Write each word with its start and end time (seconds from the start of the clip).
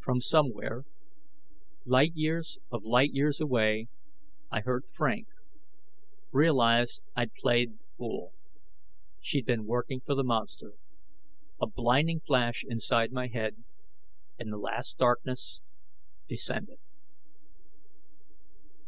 From 0.00 0.18
somewhere, 0.20 0.82
light 1.84 2.16
years 2.16 2.58
of 2.72 2.82
light 2.82 3.10
years 3.12 3.40
away, 3.40 3.86
I 4.50 4.58
heard 4.62 4.86
Frank, 4.92 5.28
realized 6.32 7.00
I'd 7.14 7.32
played 7.34 7.74
the 7.74 7.78
fool: 7.96 8.32
she'd 9.20 9.46
been 9.46 9.64
working 9.64 10.00
for 10.00 10.16
the 10.16 10.24
monster. 10.24 10.72
A 11.60 11.68
blinding 11.68 12.18
flash 12.18 12.64
inside 12.66 13.12
my 13.12 13.28
head 13.28 13.62
and 14.36 14.52
the 14.52 14.58
Last 14.58 14.98
Darkness 14.98 15.60
descended. 16.26 16.78